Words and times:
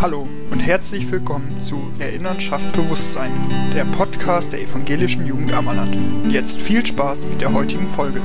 Hallo 0.00 0.26
und 0.50 0.60
herzlich 0.60 1.12
willkommen 1.12 1.60
zu 1.60 1.92
Erinnern 1.98 2.40
schafft 2.40 2.72
Bewusstsein, 2.72 3.34
der 3.74 3.84
Podcast 3.84 4.54
der 4.54 4.62
evangelischen 4.62 5.26
Jugend 5.26 5.52
Ammerland. 5.52 5.94
Und 5.94 6.30
jetzt 6.30 6.58
viel 6.58 6.86
Spaß 6.86 7.26
mit 7.26 7.42
der 7.42 7.52
heutigen 7.52 7.86
Folge. 7.86 8.22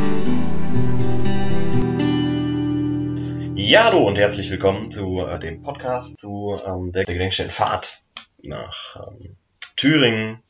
Ja, 3.55 3.83
hallo 3.83 4.07
und 4.07 4.17
herzlich 4.17 4.49
willkommen 4.49 4.89
zu 4.89 5.19
äh, 5.27 5.37
dem 5.37 5.63
Podcast 5.63 6.17
zu 6.17 6.57
ähm, 6.65 6.93
der 6.93 7.03
Gedenkstättenfahrt 7.03 7.97
nach 8.43 8.95
ähm, 8.95 9.35
Thüringen 9.75 10.43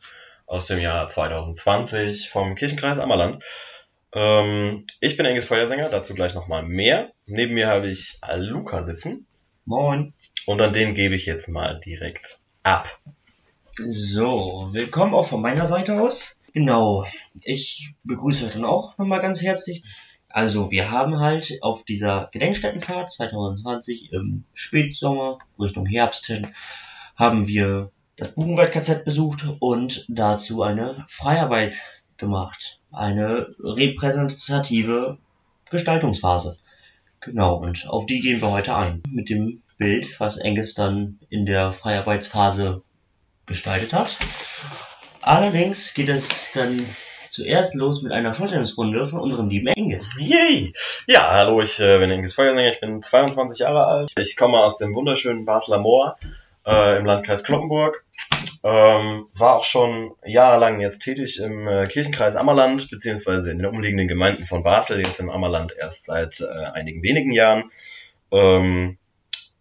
aus 0.45 0.67
dem 0.67 0.77
Jahr 0.77 1.07
2020 1.07 2.29
vom 2.29 2.53
Kirchenkreis 2.53 2.99
Ammerland. 2.99 3.43
Ähm, 4.13 4.85
ich 5.01 5.17
bin 5.17 5.25
Engels 5.25 5.45
Feuersänger, 5.45 5.89
dazu 5.89 6.13
gleich 6.13 6.35
nochmal 6.35 6.61
mehr. 6.61 7.13
Neben 7.25 7.55
mir 7.55 7.65
habe 7.65 7.87
ich 7.87 8.19
Luca 8.47 8.83
sitzen. 8.83 9.25
Moin. 9.65 10.13
Und 10.47 10.61
an 10.61 10.73
den 10.73 10.93
gebe 10.93 11.15
ich 11.15 11.25
jetzt 11.25 11.47
mal 11.49 11.79
direkt 11.79 12.39
ab. 12.61 12.99
So, 13.77 14.69
willkommen 14.73 15.15
auch 15.15 15.27
von 15.27 15.41
meiner 15.41 15.65
Seite 15.65 15.99
aus. 15.99 16.37
Genau, 16.53 17.03
ich 17.41 17.89
begrüße 18.03 18.45
euch 18.45 18.53
dann 18.53 18.63
auch 18.63 18.95
nochmal 18.99 19.21
ganz 19.21 19.41
herzlich. 19.41 19.83
Also, 20.29 20.69
wir 20.69 20.91
haben 20.91 21.19
halt 21.19 21.57
auf 21.61 21.83
dieser 21.83 22.29
Gedenkstättenfahrt 22.31 23.11
2020 23.11 24.13
im 24.13 24.43
Spätsommer 24.53 25.39
Richtung 25.59 25.87
Herbst 25.87 26.27
hin, 26.27 26.53
haben 27.15 27.47
wir 27.47 27.89
das 28.15 28.31
Buchenwald-KZ 28.33 29.03
besucht 29.03 29.47
und 29.59 30.05
dazu 30.09 30.61
eine 30.61 31.05
Freiarbeit 31.09 31.81
gemacht. 32.17 32.79
Eine 32.91 33.47
repräsentative 33.59 35.17
Gestaltungsphase. 35.71 36.59
Genau, 37.19 37.55
und 37.55 37.87
auf 37.89 38.05
die 38.05 38.19
gehen 38.19 38.41
wir 38.41 38.51
heute 38.51 38.75
an. 38.75 39.01
Mit 39.09 39.29
dem 39.29 39.63
Bild, 39.77 40.19
was 40.19 40.37
Engels 40.37 40.73
dann 40.73 41.19
in 41.29 41.45
der 41.45 41.71
Freiarbeitsphase 41.71 42.81
gestaltet 43.45 43.93
hat. 43.93 44.17
Allerdings 45.21 45.93
geht 45.93 46.09
es 46.09 46.51
dann 46.53 46.77
zuerst 47.29 47.75
los 47.75 48.01
mit 48.01 48.11
einer 48.11 48.33
Vorstellungsrunde 48.33 49.07
von 49.07 49.19
unserem 49.19 49.49
lieben 49.49 49.67
Engels. 49.67 50.07
Yay! 50.17 50.73
Ja, 51.07 51.31
hallo, 51.31 51.61
ich 51.61 51.79
äh, 51.79 51.97
bin 51.99 52.09
Engels 52.09 52.33
Feuersänger, 52.33 52.71
ich 52.71 52.79
bin 52.79 53.01
22 53.01 53.59
Jahre 53.59 53.85
alt. 53.85 54.11
Ich 54.17 54.37
komme 54.37 54.59
aus 54.59 54.77
dem 54.77 54.95
wunderschönen 54.95 55.45
Basler 55.45 55.79
Moor 55.79 56.17
äh, 56.65 56.97
im 56.97 57.05
Landkreis 57.05 57.43
Kloppenburg. 57.43 58.03
Ähm, 58.63 59.27
war 59.33 59.57
auch 59.57 59.63
schon 59.63 60.13
jahrelang 60.25 60.79
jetzt 60.79 60.99
tätig 60.99 61.39
im 61.39 61.67
äh, 61.67 61.85
Kirchenkreis 61.85 62.35
Ammerland, 62.35 62.89
beziehungsweise 62.89 63.51
in 63.51 63.59
den 63.59 63.67
umliegenden 63.67 64.07
Gemeinden 64.07 64.45
von 64.45 64.63
Basel, 64.63 65.05
jetzt 65.05 65.19
im 65.19 65.29
Ammerland 65.29 65.73
erst 65.77 66.05
seit 66.05 66.41
äh, 66.41 66.65
einigen 66.73 67.03
wenigen 67.03 67.31
Jahren. 67.31 67.71
Ähm, 68.31 68.97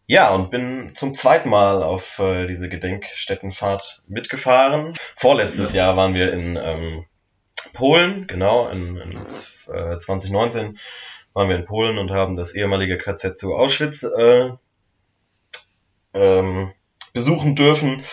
ja, 0.07 0.35
und 0.35 0.51
bin 0.51 0.95
zum 0.95 1.15
zweiten 1.15 1.49
Mal 1.49 1.83
auf 1.83 2.19
äh, 2.19 2.47
diese 2.47 2.69
Gedenkstättenfahrt 2.69 4.03
mitgefahren. 4.07 4.95
Vorletztes 5.17 5.73
ja. 5.73 5.85
Jahr 5.85 5.97
waren 5.97 6.15
wir 6.15 6.33
in 6.33 6.57
ähm, 6.57 7.05
Polen, 7.73 8.27
genau, 8.27 8.69
in, 8.69 8.97
in 8.99 9.17
äh, 9.17 9.99
2019 9.99 10.79
waren 11.33 11.49
wir 11.49 11.57
in 11.57 11.65
Polen 11.65 11.99
und 11.99 12.11
haben 12.11 12.37
das 12.37 12.55
ehemalige 12.55 12.99
KZ 12.99 13.37
zu 13.37 13.57
Auschwitz 13.57 14.05
äh, 14.05 14.51
ähm, 16.15 16.73
besuchen 17.13 17.57
dürfen. 17.57 18.05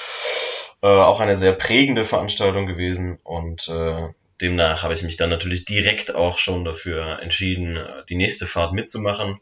Äh, 0.81 0.88
auch 0.88 1.19
eine 1.19 1.38
sehr 1.38 1.52
prägende 1.52 2.06
Veranstaltung 2.06 2.66
gewesen 2.66 3.19
und 3.23 3.67
äh, 3.67 4.08
demnach 4.42 4.81
habe 4.81 4.95
ich 4.95 5.03
mich 5.03 5.17
dann 5.17 5.30
natürlich 5.30 5.66
direkt 5.66 6.16
auch 6.16 6.39
schon 6.39 6.66
dafür 6.66 7.19
entschieden, 7.22 7.78
die 8.09 8.16
nächste 8.16 8.47
Fahrt 8.47 8.73
mitzumachen. 8.73 9.39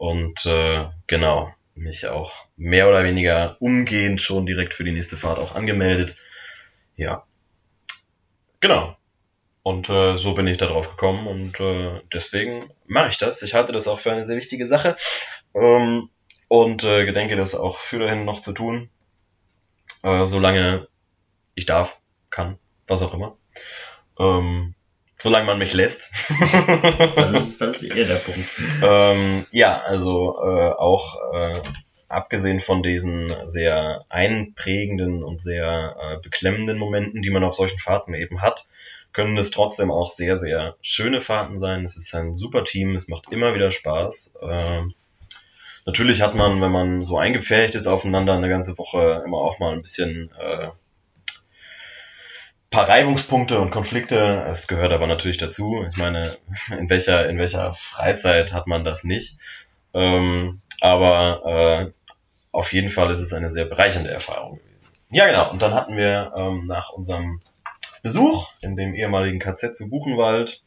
Und 0.00 0.46
äh, 0.46 0.86
genau, 1.08 1.52
mich 1.74 2.06
auch 2.06 2.46
mehr 2.56 2.88
oder 2.88 3.04
weniger 3.04 3.58
umgehend 3.60 4.22
schon 4.22 4.46
direkt 4.46 4.72
für 4.72 4.82
die 4.82 4.92
nächste 4.92 5.18
Fahrt 5.18 5.38
auch 5.38 5.54
angemeldet. 5.54 6.16
Ja. 6.96 7.26
Genau. 8.60 8.96
Und 9.62 9.90
äh, 9.90 10.16
so 10.16 10.32
bin 10.32 10.46
ich 10.46 10.56
da 10.56 10.68
drauf 10.68 10.88
gekommen 10.88 11.26
und 11.26 11.60
äh, 11.60 12.00
deswegen 12.14 12.70
mache 12.86 13.10
ich 13.10 13.18
das. 13.18 13.42
Ich 13.42 13.52
halte 13.52 13.72
das 13.72 13.88
auch 13.88 14.00
für 14.00 14.10
eine 14.10 14.24
sehr 14.24 14.38
wichtige 14.38 14.66
Sache 14.66 14.96
ähm, 15.52 16.08
und 16.48 16.82
äh, 16.82 17.04
gedenke 17.04 17.36
das 17.36 17.54
auch 17.54 17.76
für 17.76 17.98
dahin 17.98 18.24
noch 18.24 18.40
zu 18.40 18.54
tun, 18.54 18.88
äh, 20.02 20.24
solange 20.24 20.88
ich 21.54 21.66
darf, 21.66 22.00
kann, 22.30 22.58
was 22.86 23.02
auch 23.02 23.12
immer. 23.12 23.36
Ähm, 24.18 24.74
Solange 25.20 25.46
man 25.46 25.58
mich 25.58 25.74
lässt. 25.74 26.10
das, 27.16 27.34
ist, 27.34 27.60
das 27.60 27.82
ist 27.82 27.82
eher 27.82 28.06
der 28.06 28.14
Punkt. 28.16 28.48
ähm, 28.82 29.46
ja, 29.50 29.82
also 29.86 30.34
äh, 30.42 30.70
auch 30.70 31.16
äh, 31.34 31.60
abgesehen 32.08 32.60
von 32.60 32.82
diesen 32.82 33.32
sehr 33.44 34.04
einprägenden 34.08 35.22
und 35.22 35.42
sehr 35.42 35.96
äh, 36.00 36.22
beklemmenden 36.22 36.78
Momenten, 36.78 37.22
die 37.22 37.30
man 37.30 37.44
auf 37.44 37.54
solchen 37.54 37.78
Fahrten 37.78 38.14
eben 38.14 38.40
hat, 38.40 38.66
können 39.12 39.36
es 39.38 39.50
trotzdem 39.50 39.90
auch 39.90 40.08
sehr, 40.08 40.36
sehr 40.36 40.76
schöne 40.80 41.20
Fahrten 41.20 41.58
sein. 41.58 41.84
Es 41.84 41.96
ist 41.96 42.14
ein 42.14 42.34
super 42.34 42.64
Team, 42.64 42.94
es 42.96 43.08
macht 43.08 43.30
immer 43.30 43.54
wieder 43.54 43.70
Spaß. 43.70 44.36
Äh, 44.40 44.82
natürlich 45.84 46.22
hat 46.22 46.34
man, 46.34 46.60
wenn 46.60 46.72
man 46.72 47.02
so 47.02 47.18
eingepfercht 47.18 47.74
ist 47.74 47.86
aufeinander 47.86 48.34
eine 48.34 48.48
ganze 48.48 48.78
Woche, 48.78 49.22
immer 49.24 49.38
auch 49.38 49.58
mal 49.58 49.72
ein 49.72 49.82
bisschen 49.82 50.30
äh, 50.38 50.68
paar 52.70 52.88
Reibungspunkte 52.88 53.58
und 53.60 53.70
Konflikte. 53.70 54.46
Es 54.48 54.68
gehört 54.68 54.92
aber 54.92 55.06
natürlich 55.06 55.38
dazu. 55.38 55.84
Ich 55.90 55.96
meine, 55.96 56.38
in 56.78 56.88
welcher, 56.88 57.28
in 57.28 57.38
welcher 57.38 57.72
Freizeit 57.74 58.52
hat 58.52 58.66
man 58.66 58.84
das 58.84 59.04
nicht? 59.04 59.36
Ähm, 59.92 60.60
aber 60.80 61.90
äh, 61.90 61.92
auf 62.52 62.72
jeden 62.72 62.90
Fall 62.90 63.10
ist 63.10 63.20
es 63.20 63.32
eine 63.32 63.50
sehr 63.50 63.64
bereichernde 63.64 64.10
Erfahrung 64.10 64.58
gewesen. 64.58 64.88
Ja, 65.10 65.26
genau. 65.26 65.50
Und 65.50 65.60
dann 65.62 65.74
hatten 65.74 65.96
wir 65.96 66.32
ähm, 66.36 66.66
nach 66.66 66.90
unserem 66.90 67.40
Besuch 68.02 68.50
in 68.60 68.76
dem 68.76 68.94
ehemaligen 68.94 69.40
KZ 69.40 69.76
zu 69.76 69.90
Buchenwald, 69.90 70.62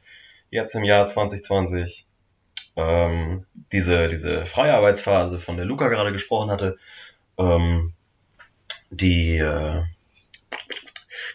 jetzt 0.52 0.75
im 0.75 0.84
Jahr 0.84 1.06
2020, 1.06 2.06
ähm, 2.75 3.46
diese, 3.72 4.09
diese 4.09 4.46
Freiarbeitsphase, 4.46 5.40
von 5.40 5.58
der 5.58 5.66
Luca 5.66 5.88
gerade 5.88 6.12
gesprochen 6.12 6.52
hatte, 6.52 6.78
ähm, 7.38 7.94
die 8.92 9.38
äh, 9.38 9.84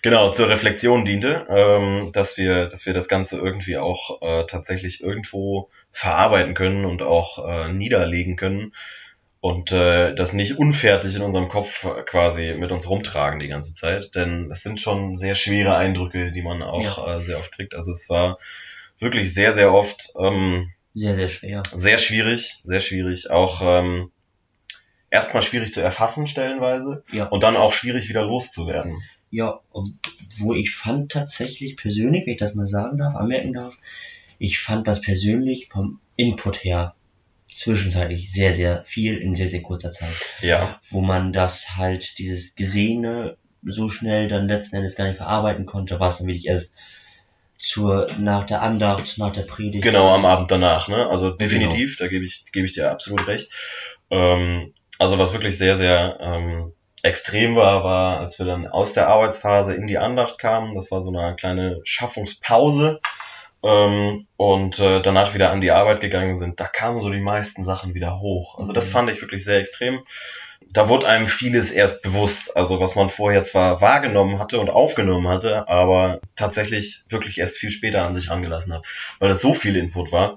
genau 0.02 0.30
zur 0.30 0.48
Reflexion 0.48 1.04
diente, 1.04 1.46
ähm, 1.48 2.10
dass 2.12 2.36
wir, 2.36 2.66
dass 2.66 2.86
wir 2.86 2.94
das 2.94 3.08
Ganze 3.08 3.38
irgendwie 3.38 3.78
auch 3.78 4.22
äh, 4.22 4.46
tatsächlich 4.46 5.02
irgendwo 5.02 5.70
verarbeiten 5.92 6.54
können 6.54 6.84
und 6.84 7.02
auch 7.02 7.46
äh, 7.46 7.72
niederlegen 7.72 8.36
können 8.36 8.74
und 9.40 9.72
äh, 9.72 10.14
das 10.14 10.32
nicht 10.32 10.58
unfertig 10.58 11.14
in 11.14 11.22
unserem 11.22 11.48
Kopf 11.48 11.86
quasi 12.06 12.54
mit 12.58 12.72
uns 12.72 12.88
rumtragen 12.88 13.38
die 13.38 13.48
ganze 13.48 13.74
Zeit, 13.74 14.14
denn 14.14 14.50
es 14.50 14.62
sind 14.62 14.80
schon 14.80 15.14
sehr 15.14 15.34
schwere 15.34 15.76
Eindrücke, 15.76 16.32
die 16.32 16.42
man 16.42 16.62
auch 16.62 16.82
ja. 16.82 17.18
äh, 17.18 17.22
sehr 17.22 17.38
oft 17.38 17.52
kriegt. 17.52 17.74
Also 17.74 17.92
es 17.92 18.08
war 18.10 18.38
wirklich 18.98 19.32
sehr, 19.32 19.52
sehr 19.52 19.72
oft 19.72 20.12
ähm, 20.18 20.72
sehr, 20.94 21.14
sehr 21.14 21.28
schwer. 21.28 21.62
Sehr 21.72 21.98
schwierig, 21.98 22.60
sehr 22.64 22.80
schwierig. 22.80 23.30
Auch 23.30 23.60
ähm, 23.62 24.10
erstmal 25.10 25.42
schwierig 25.42 25.72
zu 25.72 25.80
erfassen 25.80 26.26
stellenweise 26.26 27.04
ja. 27.12 27.26
und 27.26 27.42
dann 27.44 27.56
auch 27.56 27.72
schwierig 27.72 28.08
wieder 28.08 28.24
loszuwerden. 28.24 29.00
Ja, 29.30 29.60
wo 30.38 30.54
ich 30.54 30.74
fand 30.74 31.12
tatsächlich 31.12 31.76
persönlich, 31.76 32.26
wenn 32.26 32.34
ich 32.34 32.40
das 32.40 32.54
mal 32.54 32.66
sagen 32.66 32.98
darf, 32.98 33.14
anmerken 33.14 33.52
darf, 33.52 33.76
ich 34.38 34.58
fand 34.58 34.86
das 34.86 35.00
persönlich 35.00 35.68
vom 35.68 36.00
Input 36.16 36.64
her 36.64 36.94
zwischenzeitlich 37.52 38.32
sehr, 38.32 38.54
sehr 38.54 38.84
viel 38.84 39.16
in 39.18 39.34
sehr, 39.34 39.48
sehr 39.48 39.62
kurzer 39.62 39.90
Zeit. 39.90 40.14
Ja. 40.40 40.80
Wo 40.90 41.00
man 41.00 41.32
das 41.32 41.76
halt, 41.76 42.18
dieses 42.18 42.54
Gesehene 42.54 43.36
so 43.64 43.90
schnell 43.90 44.28
dann 44.28 44.48
letzten 44.48 44.76
Endes 44.76 44.94
gar 44.94 45.06
nicht 45.06 45.16
verarbeiten 45.16 45.66
konnte, 45.66 45.98
was 45.98 46.18
dann 46.18 46.26
wirklich 46.26 46.46
erst 46.46 46.72
zur, 47.58 48.08
nach 48.18 48.44
der 48.44 48.62
Andacht, 48.62 49.18
nach 49.18 49.32
der 49.32 49.42
Predigt. 49.42 49.82
Genau, 49.82 50.14
am 50.14 50.24
Abend 50.24 50.50
danach, 50.50 50.88
ne? 50.88 51.08
Also 51.08 51.30
definitiv, 51.30 51.96
genau. 51.96 52.06
da 52.06 52.10
gebe 52.10 52.24
ich, 52.24 52.44
gebe 52.52 52.66
ich 52.66 52.72
dir 52.72 52.90
absolut 52.90 53.26
recht. 53.26 53.50
Ähm, 54.10 54.72
also 54.98 55.18
was 55.18 55.32
wirklich 55.32 55.58
sehr, 55.58 55.74
sehr 55.74 56.18
ähm, 56.20 56.72
extrem 57.02 57.56
war, 57.56 57.84
war, 57.84 58.20
als 58.20 58.38
wir 58.38 58.46
dann 58.46 58.66
aus 58.66 58.92
der 58.92 59.08
Arbeitsphase 59.08 59.74
in 59.74 59.86
die 59.86 59.98
Andacht 59.98 60.38
kamen. 60.38 60.74
Das 60.74 60.90
war 60.90 61.00
so 61.00 61.10
eine 61.10 61.36
kleine 61.36 61.80
Schaffungspause. 61.84 63.00
Ähm, 63.62 64.26
und 64.36 64.78
äh, 64.78 65.00
danach 65.00 65.34
wieder 65.34 65.50
an 65.50 65.60
die 65.60 65.72
Arbeit 65.72 66.00
gegangen 66.00 66.36
sind, 66.36 66.60
da 66.60 66.66
kamen 66.66 67.00
so 67.00 67.10
die 67.10 67.20
meisten 67.20 67.64
Sachen 67.64 67.94
wieder 67.94 68.20
hoch. 68.20 68.58
Also 68.58 68.72
das 68.72 68.88
mhm. 68.88 68.92
fand 68.92 69.10
ich 69.10 69.20
wirklich 69.20 69.44
sehr 69.44 69.58
extrem. 69.58 70.00
Da 70.70 70.88
wurde 70.88 71.08
einem 71.08 71.26
vieles 71.26 71.72
erst 71.72 72.02
bewusst, 72.02 72.56
also 72.56 72.78
was 72.78 72.94
man 72.94 73.08
vorher 73.08 73.42
zwar 73.42 73.80
wahrgenommen 73.80 74.38
hatte 74.38 74.60
und 74.60 74.68
aufgenommen 74.70 75.26
hatte, 75.26 75.66
aber 75.66 76.20
tatsächlich 76.36 77.02
wirklich 77.08 77.38
erst 77.38 77.56
viel 77.56 77.70
später 77.70 78.04
an 78.04 78.14
sich 78.14 78.30
angelassen 78.30 78.74
hat, 78.74 78.84
weil 79.18 79.28
das 79.28 79.40
so 79.40 79.54
viel 79.54 79.76
Input 79.76 80.12
war. 80.12 80.36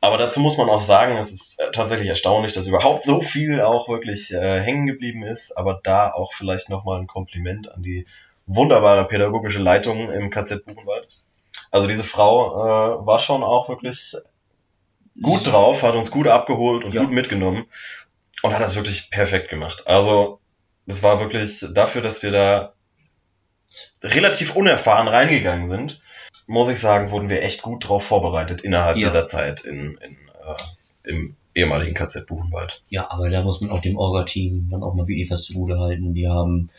Aber 0.00 0.16
dazu 0.16 0.40
muss 0.40 0.56
man 0.56 0.68
auch 0.68 0.80
sagen, 0.80 1.16
es 1.16 1.32
ist 1.32 1.60
äh, 1.60 1.70
tatsächlich 1.72 2.08
erstaunlich, 2.08 2.52
dass 2.52 2.66
überhaupt 2.66 3.04
so 3.04 3.20
viel 3.20 3.60
auch 3.60 3.88
wirklich 3.88 4.32
äh, 4.32 4.60
hängen 4.60 4.86
geblieben 4.86 5.22
ist. 5.22 5.56
Aber 5.56 5.80
da 5.82 6.12
auch 6.12 6.32
vielleicht 6.32 6.68
nochmal 6.68 7.00
ein 7.00 7.06
Kompliment 7.06 7.72
an 7.72 7.82
die 7.82 8.06
wunderbare 8.46 9.06
pädagogische 9.06 9.58
Leitung 9.58 10.10
im 10.10 10.30
KZ 10.30 10.64
Buchenwald. 10.64 11.18
Also 11.70 11.86
diese 11.86 12.04
Frau 12.04 12.54
äh, 13.02 13.06
war 13.06 13.18
schon 13.18 13.42
auch 13.42 13.68
wirklich 13.68 14.14
gut 15.22 15.46
drauf, 15.46 15.82
hat 15.82 15.94
uns 15.94 16.10
gut 16.10 16.28
abgeholt 16.28 16.84
und 16.84 16.94
ja. 16.94 17.02
gut 17.02 17.12
mitgenommen. 17.12 17.66
und 18.42 18.54
hat 18.54 18.60
das 18.60 18.76
wirklich 18.76 19.10
perfekt 19.10 19.50
gemacht. 19.50 19.86
Also, 19.86 20.40
es 20.86 21.02
war 21.02 21.20
wirklich 21.20 21.66
dafür, 21.72 22.02
dass 22.02 22.22
wir 22.22 22.30
da 22.30 22.72
relativ 24.02 24.56
unerfahren 24.56 25.08
reingegangen 25.08 25.66
sind, 25.68 26.00
muss 26.48 26.68
ich 26.70 26.80
sagen, 26.80 27.10
wurden 27.10 27.28
wir 27.28 27.42
echt 27.42 27.62
gut 27.62 27.86
drauf 27.86 28.04
vorbereitet 28.04 28.62
innerhalb 28.62 28.96
Ja. 28.96 29.08
dieser 29.08 29.26
Zeit 29.26 29.60
in, 29.60 29.98
in, 29.98 30.12
äh, 30.12 31.10
im 31.10 31.36
ehemaligen 31.54 31.94
KZ 31.94 32.26
Buchenwald. 32.26 32.82
Ja, 32.88 33.10
aber 33.10 33.30
da 33.30 33.42
muss 33.42 33.60
man 33.60 33.70
auch 33.70 33.82
dem 33.82 33.96
Orga-Team 33.96 34.68
dann 34.70 34.82
auch 34.82 34.94
mal 34.94 35.06
wirklich 35.06 35.30
was 35.30 35.42
zugute 35.42 35.78
halten. 35.78 36.14
Die 36.14 36.26
haben 36.26 36.70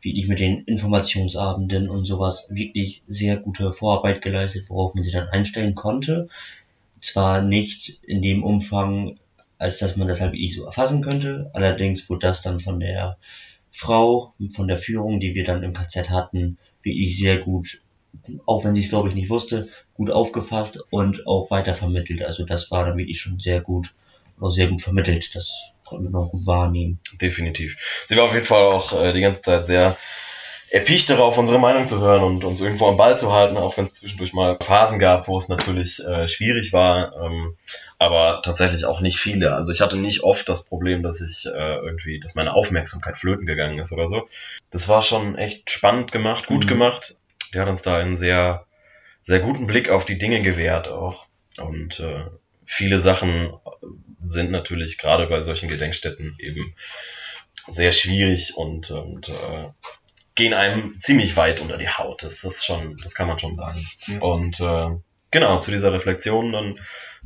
wirklich 0.00 0.26
mit 0.26 0.40
den 0.40 0.64
Informationsabenden 0.64 1.90
und 1.90 2.06
sowas 2.06 2.48
wirklich 2.50 3.02
sehr 3.06 3.36
gute 3.36 3.72
Vorarbeit 3.74 4.22
geleistet, 4.22 4.64
worauf 4.68 4.94
man 4.94 5.04
sich 5.04 5.12
dann 5.12 5.28
einstellen 5.28 5.74
konnte. 5.74 6.28
Zwar 7.00 7.42
nicht 7.42 7.98
in 8.02 8.22
dem 8.22 8.42
Umfang, 8.42 9.18
als 9.58 9.78
dass 9.78 9.96
man 9.96 10.08
das 10.08 10.22
halt 10.22 10.32
wirklich 10.32 10.54
so 10.54 10.64
erfassen 10.64 11.02
könnte. 11.02 11.50
Allerdings 11.52 12.08
wurde 12.08 12.26
das 12.26 12.40
dann 12.40 12.58
von 12.58 12.80
der 12.80 13.18
Frau, 13.70 14.32
von 14.54 14.66
der 14.66 14.78
Führung, 14.78 15.20
die 15.20 15.34
wir 15.34 15.44
dann 15.44 15.62
im 15.62 15.74
KZ 15.74 16.08
hatten, 16.08 16.56
wirklich 16.82 17.18
sehr 17.18 17.38
gut, 17.38 17.82
auch 18.46 18.64
wenn 18.64 18.74
sie 18.74 18.82
es 18.82 18.90
glaube 18.90 19.08
ich 19.08 19.14
nicht 19.14 19.30
wusste, 19.30 19.68
gut 19.94 20.10
aufgefasst 20.10 20.80
und 20.90 21.26
auch 21.26 21.50
weiter 21.50 21.74
vermittelt. 21.74 22.22
Also 22.22 22.44
das 22.44 22.70
war 22.70 22.84
dann 22.86 22.96
wirklich 22.98 23.20
schon 23.20 23.38
sehr 23.40 23.60
gut 23.60 23.92
auch 24.40 24.50
sehr 24.50 24.68
gut 24.68 24.80
vermittelt. 24.82 25.34
Das 25.34 25.72
konnten 25.84 26.06
wir 26.06 26.10
noch 26.10 26.30
gut 26.30 26.46
wahrnehmen. 26.46 26.98
Definitiv. 27.20 27.76
Sie 28.06 28.16
war 28.16 28.24
auf 28.24 28.34
jeden 28.34 28.46
Fall 28.46 28.62
auch 28.62 28.98
äh, 28.98 29.12
die 29.12 29.20
ganze 29.20 29.42
Zeit 29.42 29.66
sehr 29.66 29.96
erpicht 30.70 31.10
darauf, 31.10 31.36
unsere 31.36 31.58
Meinung 31.58 31.86
zu 31.88 32.00
hören 32.00 32.22
und 32.22 32.44
uns 32.44 32.60
irgendwo 32.60 32.86
am 32.86 32.96
Ball 32.96 33.18
zu 33.18 33.32
halten, 33.32 33.56
auch 33.56 33.76
wenn 33.76 33.86
es 33.86 33.94
zwischendurch 33.94 34.32
mal 34.32 34.56
Phasen 34.62 35.00
gab, 35.00 35.26
wo 35.26 35.36
es 35.36 35.48
natürlich 35.48 36.02
äh, 36.04 36.28
schwierig 36.28 36.72
war, 36.72 37.12
ähm, 37.20 37.56
aber 37.98 38.40
tatsächlich 38.42 38.84
auch 38.84 39.00
nicht 39.00 39.18
viele. 39.18 39.54
Also 39.54 39.72
ich 39.72 39.80
hatte 39.80 39.96
nicht 39.96 40.22
oft 40.22 40.48
das 40.48 40.62
Problem, 40.62 41.02
dass 41.02 41.20
ich 41.20 41.44
äh, 41.46 41.50
irgendwie, 41.50 42.20
dass 42.20 42.36
meine 42.36 42.54
Aufmerksamkeit 42.54 43.18
flöten 43.18 43.46
gegangen 43.46 43.80
ist 43.80 43.90
oder 43.90 44.06
so. 44.06 44.28
Das 44.70 44.88
war 44.88 45.02
schon 45.02 45.36
echt 45.36 45.70
spannend 45.70 46.12
gemacht, 46.12 46.46
gut 46.46 46.64
Mhm. 46.64 46.68
gemacht. 46.68 47.16
Die 47.52 47.58
hat 47.58 47.68
uns 47.68 47.82
da 47.82 47.98
einen 47.98 48.16
sehr, 48.16 48.66
sehr 49.24 49.40
guten 49.40 49.66
Blick 49.66 49.90
auf 49.90 50.04
die 50.04 50.18
Dinge 50.18 50.42
gewährt 50.42 50.88
auch. 50.88 51.26
Und 51.58 52.00
äh, 52.00 52.24
viele 52.64 52.98
Sachen 52.98 53.52
sind 54.26 54.50
natürlich 54.50 54.98
gerade 54.98 55.26
bei 55.26 55.40
solchen 55.40 55.68
Gedenkstätten 55.68 56.36
eben 56.38 56.74
sehr 57.68 57.92
schwierig 57.92 58.56
und, 58.56 58.90
und 58.90 59.28
äh, 59.28 59.68
gehen 60.34 60.54
einem 60.54 60.94
ziemlich 60.98 61.36
weit 61.36 61.60
unter 61.60 61.76
die 61.76 61.88
Haut. 61.88 62.22
Das 62.22 62.44
ist 62.44 62.64
schon, 62.64 62.96
das 63.02 63.14
kann 63.14 63.28
man 63.28 63.38
schon 63.38 63.56
sagen. 63.56 63.78
Ja. 64.06 64.20
Und 64.20 64.60
äh, 64.60 64.98
genau, 65.30 65.58
zu 65.58 65.70
dieser 65.70 65.92
Reflexion 65.92 66.52
dann 66.52 66.74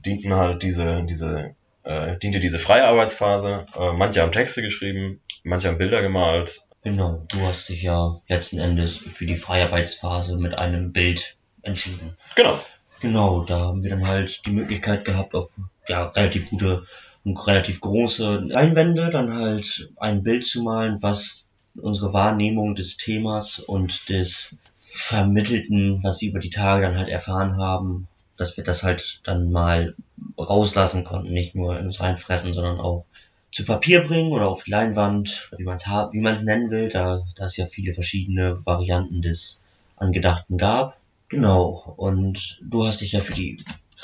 dienten 0.04 0.34
halt 0.34 0.62
diese, 0.62 1.04
diese, 1.04 1.54
äh, 1.84 2.16
diente 2.18 2.40
diese 2.40 2.58
freie 2.58 2.84
Arbeitsphase. 2.84 3.66
Äh, 3.76 3.92
manche 3.92 4.22
haben 4.22 4.32
Texte 4.32 4.62
geschrieben, 4.62 5.20
manche 5.42 5.68
haben 5.68 5.78
Bilder 5.78 6.02
gemalt. 6.02 6.62
Genau, 6.84 7.22
du 7.30 7.40
hast 7.40 7.70
dich 7.70 7.82
ja 7.82 8.20
letzten 8.28 8.58
Endes 8.58 8.98
für 8.98 9.24
die 9.24 9.38
Freiarbeitsphase 9.38 10.36
mit 10.36 10.58
einem 10.58 10.92
Bild 10.92 11.36
entschieden. 11.62 12.16
Genau. 12.36 12.60
Genau, 13.00 13.44
da 13.44 13.58
haben 13.60 13.82
wir 13.82 13.90
dann 13.90 14.06
halt 14.06 14.44
die 14.46 14.50
Möglichkeit 14.50 15.04
gehabt, 15.04 15.34
auf 15.34 15.50
ja, 15.88 16.04
relativ 16.08 16.50
gute 16.50 16.86
und 17.24 17.38
relativ 17.46 17.80
große 17.80 18.44
Leinwände 18.46 19.08
dann 19.08 19.32
halt 19.32 19.90
ein 19.96 20.22
Bild 20.22 20.46
zu 20.46 20.62
malen, 20.62 21.02
was 21.02 21.46
unsere 21.74 22.12
Wahrnehmung 22.12 22.74
des 22.74 22.98
Themas 22.98 23.58
und 23.58 24.08
des 24.10 24.56
Vermittelten, 24.80 26.02
was 26.02 26.20
wir 26.20 26.30
über 26.30 26.38
die 26.38 26.50
Tage 26.50 26.86
dann 26.86 26.98
halt 26.98 27.08
erfahren 27.08 27.56
haben, 27.56 28.08
dass 28.36 28.56
wir 28.56 28.64
das 28.64 28.82
halt 28.82 29.20
dann 29.24 29.50
mal 29.50 29.94
rauslassen 30.38 31.04
konnten, 31.04 31.32
nicht 31.32 31.54
nur 31.54 31.78
in 31.78 31.86
uns 31.86 32.00
reinfressen, 32.00 32.52
sondern 32.52 32.78
auch 32.78 33.06
zu 33.54 33.64
Papier 33.64 34.02
bringen 34.02 34.32
oder 34.32 34.48
auf 34.48 34.64
die 34.64 34.72
Leinwand, 34.72 35.52
wie 35.56 35.62
man 35.62 35.76
es 35.76 35.84
wie 35.86 36.20
man 36.20 36.34
es 36.34 36.42
nennen 36.42 36.70
will, 36.70 36.88
da, 36.88 37.22
es 37.38 37.56
ja 37.56 37.66
viele 37.66 37.94
verschiedene 37.94 38.66
Varianten 38.66 39.22
des 39.22 39.62
Angedachten 39.96 40.58
gab. 40.58 40.98
Genau, 41.28 41.94
und 41.96 42.58
du 42.62 42.84
hast 42.84 43.00
dich 43.00 43.12
ja 43.12 43.20
für 43.20 43.32
die 43.32 43.58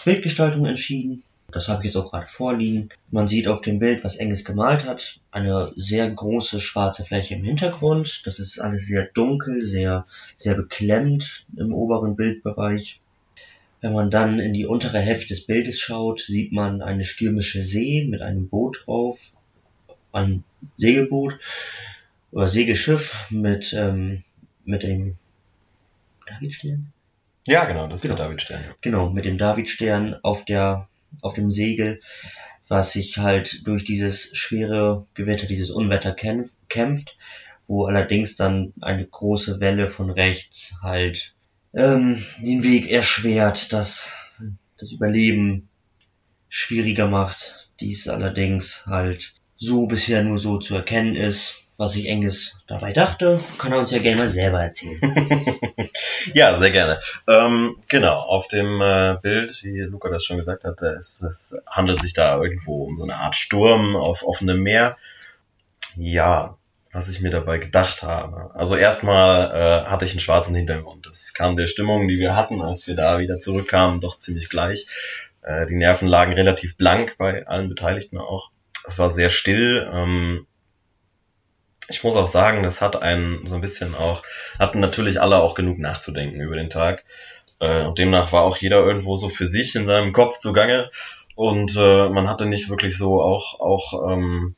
Bildgestaltung 0.05 0.67
entschieden. 0.67 1.25
Das 1.50 1.69
habe 1.69 1.81
ich 1.81 1.87
jetzt 1.87 1.97
auch 1.97 2.12
gerade 2.12 2.29
vorliegen. 2.29 2.91
Man 3.11 3.26
sieht 3.26 3.49
auf 3.49 3.61
dem 3.61 3.81
Bild, 3.81 4.05
was 4.05 4.14
Engels 4.14 4.44
gemalt 4.44 4.87
hat, 4.87 5.19
eine 5.32 5.73
sehr 5.75 6.08
große 6.08 6.61
schwarze 6.61 7.05
Fläche 7.05 7.35
im 7.35 7.43
Hintergrund. 7.43 8.23
Das 8.26 8.38
ist 8.38 8.61
alles 8.61 8.87
sehr 8.87 9.08
dunkel, 9.14 9.67
sehr, 9.67 10.06
sehr 10.38 10.55
beklemmt 10.55 11.44
im 11.56 11.75
oberen 11.75 12.14
Bildbereich. 12.14 13.00
Wenn 13.81 13.94
man 13.94 14.12
dann 14.12 14.38
in 14.38 14.52
die 14.52 14.67
untere 14.67 15.00
Hälfte 15.00 15.29
des 15.29 15.44
Bildes 15.44 15.81
schaut, 15.81 16.20
sieht 16.20 16.52
man 16.52 16.82
eine 16.82 17.05
stürmische 17.05 17.64
See 17.64 18.06
mit 18.08 18.23
einem 18.23 18.49
Boot 18.49 18.85
drauf, 18.87 19.19
ein 20.12 20.45
Segelboot 20.77 21.39
oder 22.33 22.49
Segelschiff 22.49 23.15
mit, 23.31 23.73
ähm, 23.73 24.25
mit 24.65 24.83
dem 24.83 25.17
Davidstern? 26.27 26.93
Ja, 27.47 27.65
genau, 27.65 27.87
das 27.89 27.97
ist 27.97 28.03
Genau. 28.03 28.17
der 28.17 28.27
Davidstern. 28.27 28.65
Genau, 28.81 29.11
mit 29.11 29.25
dem 29.25 29.39
Davidstern 29.39 30.17
auf 30.23 30.45
der, 30.45 30.89
auf 31.23 31.35
dem 31.35 31.51
Segel, 31.51 32.01
was 32.69 32.93
sich 32.93 33.19
halt 33.19 33.67
durch 33.67 33.85
dieses 33.85 34.37
schwere 34.37 35.07
Gewitter, 35.15 35.47
dieses 35.47 35.71
Unwetter 35.71 36.12
kämpf, 36.12 36.51
kämpft, 36.69 37.17
wo 37.67 37.87
allerdings 37.87 38.37
dann 38.37 38.73
eine 38.81 39.07
große 39.07 39.59
Welle 39.61 39.89
von 39.89 40.11
rechts 40.11 40.77
halt 40.83 41.35
ähm, 41.75 42.25
den 42.39 42.62
Weg 42.62 42.91
erschwert, 42.91 43.73
das, 43.73 44.12
das 44.79 44.93
Überleben 44.93 45.69
schwieriger 46.49 47.09
macht. 47.09 47.69
Dies 47.81 48.07
allerdings 48.09 48.87
halt 48.87 49.35
so 49.61 49.87
bisher 49.87 50.25
nur 50.25 50.39
so 50.39 50.59
zu 50.59 50.75
erkennen 50.75 51.15
ist, 51.15 51.65
was 51.77 51.93
sich 51.93 52.07
Engels 52.09 52.59
dabei 52.67 52.93
dachte, 52.93 53.39
kann 53.59 53.73
er 53.73 53.79
uns 53.79 53.91
ja 53.91 53.99
gerne 53.99 54.23
mal 54.23 54.29
selber 54.29 54.61
erzählen. 54.61 54.99
Ja, 56.35 56.59
sehr 56.59 56.71
gerne. 56.71 57.01
Ähm, 57.27 57.77
genau, 57.89 58.19
auf 58.19 58.47
dem 58.47 58.81
äh, 58.83 59.17
Bild, 59.23 59.65
wie 59.65 59.81
Luca 59.81 60.11
das 60.11 60.23
schon 60.23 60.37
gesagt 60.37 60.65
hat, 60.65 60.81
ist, 60.83 61.23
es 61.23 61.57
handelt 61.67 62.01
sich 62.03 62.12
da 62.12 62.41
irgendwo 62.41 62.85
um 62.85 62.99
so 62.99 63.05
eine 63.05 63.17
Art 63.17 63.37
Sturm 63.37 63.97
auf 63.97 64.23
offenem 64.23 64.62
Meer. 64.62 64.99
Ja, 65.97 66.59
was 66.93 67.09
ich 67.09 67.23
mir 67.23 67.31
dabei 67.31 67.57
gedacht 67.57 68.03
habe. 68.03 68.55
Also 68.55 68.77
erstmal 68.77 69.51
äh, 69.51 69.89
hatte 69.89 70.05
ich 70.05 70.11
einen 70.11 70.21
schwarzen 70.21 70.55
Hintergrund. 70.55 71.07
Das 71.07 71.33
kam 71.33 71.57
der 71.57 71.67
Stimmung, 71.67 72.07
die 72.07 72.19
wir 72.19 72.37
hatten, 72.37 72.61
als 72.61 72.87
wir 72.87 72.97
da 72.97 73.19
wieder 73.19 73.39
zurückkamen, 73.39 74.01
doch 74.01 74.19
ziemlich 74.19 74.51
gleich. 74.51 74.87
Äh, 75.43 75.67
die 75.67 75.77
Nerven 75.77 76.07
lagen 76.07 76.35
relativ 76.35 76.77
blank 76.77 77.15
bei 77.17 77.47
allen 77.47 77.71
Beteiligten 77.71 78.19
auch. 78.19 78.51
Es 78.91 78.99
war 78.99 79.11
sehr 79.11 79.31
still. 79.31 79.89
Ähm, 79.93 80.47
ich 81.88 82.03
muss 82.03 82.17
auch 82.17 82.29
sagen, 82.29 82.62
das 82.62 82.81
hat 82.81 83.00
einen 83.00 83.47
so 83.47 83.55
ein 83.55 83.61
bisschen 83.61 83.95
auch 83.95 84.23
hatten 84.59 84.81
natürlich 84.81 85.21
alle 85.21 85.37
auch 85.38 85.55
genug 85.55 85.79
nachzudenken 85.79 86.41
über 86.41 86.57
den 86.57 86.71
Tag. 86.71 87.05
Äh, 87.61 87.85
und 87.85 87.99
demnach 87.99 88.33
war 88.33 88.43
auch 88.43 88.57
jeder 88.57 88.79
irgendwo 88.79 89.17
so 89.17 89.29
für 89.29 89.47
sich 89.47 89.75
in 89.76 89.87
seinem 89.87 90.12
Kopf 90.12 90.38
zugange. 90.38 90.91
Und 91.37 91.76
äh, 91.76 92.09
man 92.09 92.29
hatte 92.29 92.47
nicht 92.47 92.69
wirklich 92.69 92.99
so 92.99 93.23
auch, 93.23 93.61
auch 93.61 94.12
ähm, 94.12 94.55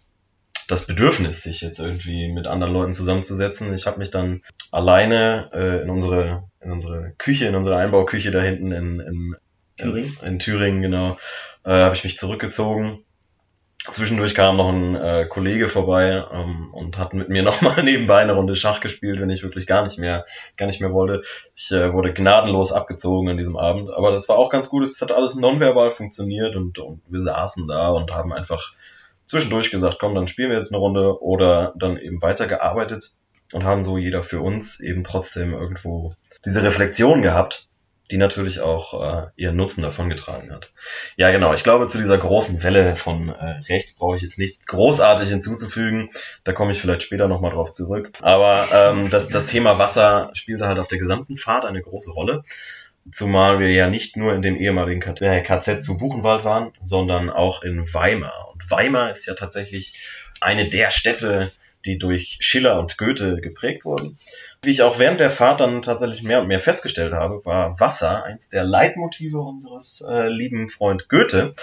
das 0.66 0.86
Bedürfnis, 0.86 1.42
sich 1.42 1.60
jetzt 1.60 1.78
irgendwie 1.78 2.32
mit 2.32 2.46
anderen 2.46 2.72
Leuten 2.72 2.92
zusammenzusetzen. 2.94 3.74
Ich 3.74 3.86
habe 3.86 3.98
mich 3.98 4.10
dann 4.10 4.42
alleine 4.70 5.50
äh, 5.52 5.82
in 5.82 5.90
unsere 5.90 6.44
in 6.60 6.70
unsere 6.72 7.12
Küche, 7.18 7.46
in 7.46 7.54
unsere 7.54 7.76
Einbauküche 7.76 8.30
da 8.30 8.40
hinten 8.40 8.72
in, 8.72 9.00
in, 9.00 9.36
Thüringen? 9.76 10.16
in, 10.22 10.26
in 10.26 10.38
Thüringen, 10.38 10.82
genau, 10.82 11.18
äh, 11.64 11.70
habe 11.70 11.94
ich 11.94 12.04
mich 12.04 12.16
zurückgezogen. 12.16 13.04
Zwischendurch 13.90 14.36
kam 14.36 14.58
noch 14.58 14.68
ein 14.68 14.94
äh, 14.94 15.26
Kollege 15.28 15.68
vorbei 15.68 16.24
ähm, 16.32 16.72
und 16.72 16.98
hat 16.98 17.14
mit 17.14 17.28
mir 17.28 17.42
nochmal 17.42 17.82
nebenbei 17.82 18.18
eine 18.18 18.34
Runde 18.34 18.54
Schach 18.54 18.80
gespielt, 18.80 19.20
wenn 19.20 19.30
ich 19.30 19.42
wirklich 19.42 19.66
gar 19.66 19.82
nicht 19.84 19.98
mehr, 19.98 20.24
gar 20.56 20.66
nicht 20.66 20.80
mehr 20.80 20.92
wollte. 20.92 21.22
Ich 21.56 21.72
äh, 21.72 21.92
wurde 21.92 22.14
gnadenlos 22.14 22.72
abgezogen 22.72 23.28
an 23.28 23.36
diesem 23.36 23.56
Abend, 23.56 23.90
aber 23.90 24.12
das 24.12 24.28
war 24.28 24.38
auch 24.38 24.50
ganz 24.50 24.68
gut. 24.68 24.84
Es 24.84 25.00
hat 25.02 25.10
alles 25.10 25.34
nonverbal 25.34 25.90
funktioniert 25.90 26.54
und, 26.54 26.78
und 26.78 27.02
wir 27.08 27.22
saßen 27.22 27.66
da 27.66 27.88
und 27.88 28.12
haben 28.12 28.32
einfach 28.32 28.72
zwischendurch 29.26 29.72
gesagt, 29.72 29.96
komm, 29.98 30.14
dann 30.14 30.28
spielen 30.28 30.50
wir 30.50 30.58
jetzt 30.58 30.72
eine 30.72 30.78
Runde 30.78 31.20
oder 31.20 31.74
dann 31.76 31.96
eben 31.96 32.22
weitergearbeitet 32.22 33.12
und 33.52 33.64
haben 33.64 33.82
so 33.82 33.98
jeder 33.98 34.22
für 34.22 34.40
uns 34.40 34.78
eben 34.78 35.02
trotzdem 35.02 35.52
irgendwo 35.54 36.14
diese 36.44 36.62
Reflexion 36.62 37.22
gehabt, 37.22 37.68
die 38.10 38.18
natürlich 38.18 38.60
auch 38.60 39.24
äh, 39.24 39.26
ihren 39.36 39.56
Nutzen 39.56 39.82
davongetragen 39.82 40.52
hat. 40.52 40.70
Ja, 41.16 41.30
genau. 41.30 41.54
Ich 41.54 41.64
glaube, 41.64 41.86
zu 41.86 41.98
dieser 41.98 42.18
großen 42.18 42.62
Welle 42.62 42.96
von 42.96 43.30
äh, 43.30 43.60
rechts 43.68 43.94
brauche 43.94 44.16
ich 44.16 44.22
jetzt 44.22 44.38
nicht 44.38 44.66
großartig 44.66 45.28
hinzuzufügen. 45.28 46.10
Da 46.44 46.52
komme 46.52 46.72
ich 46.72 46.80
vielleicht 46.80 47.02
später 47.02 47.28
nochmal 47.28 47.52
drauf 47.52 47.72
zurück. 47.72 48.10
Aber 48.20 48.66
ähm, 48.74 49.08
das, 49.10 49.28
das 49.28 49.46
Thema 49.46 49.78
Wasser 49.78 50.30
spielte 50.34 50.66
halt 50.66 50.78
auf 50.78 50.88
der 50.88 50.98
gesamten 50.98 51.36
Fahrt 51.36 51.64
eine 51.64 51.80
große 51.80 52.10
Rolle. 52.10 52.44
Zumal 53.10 53.58
wir 53.58 53.70
ja 53.72 53.88
nicht 53.88 54.16
nur 54.16 54.34
in 54.34 54.42
dem 54.42 54.56
ehemaligen 54.56 55.00
KZ 55.00 55.22
äh, 55.22 55.40
KZ 55.40 55.82
zu 55.82 55.96
Buchenwald 55.96 56.44
waren, 56.44 56.72
sondern 56.82 57.30
auch 57.30 57.62
in 57.62 57.92
Weimar. 57.92 58.50
Und 58.52 58.70
Weimar 58.70 59.10
ist 59.10 59.26
ja 59.26 59.34
tatsächlich 59.34 60.08
eine 60.40 60.66
der 60.66 60.90
Städte, 60.90 61.50
die 61.84 61.98
durch 61.98 62.38
Schiller 62.40 62.78
und 62.78 62.98
Goethe 62.98 63.40
geprägt 63.40 63.84
wurden. 63.84 64.16
Wie 64.62 64.70
ich 64.70 64.82
auch 64.82 64.98
während 64.98 65.20
der 65.20 65.30
Fahrt 65.30 65.60
dann 65.60 65.82
tatsächlich 65.82 66.22
mehr 66.22 66.40
und 66.40 66.48
mehr 66.48 66.60
festgestellt 66.60 67.12
habe, 67.12 67.44
war 67.44 67.78
Wasser 67.80 68.24
eins 68.24 68.48
der 68.48 68.64
Leitmotive 68.64 69.38
unseres 69.38 70.04
äh, 70.08 70.28
lieben 70.28 70.68
Freund 70.68 71.08
Goethe, 71.08 71.54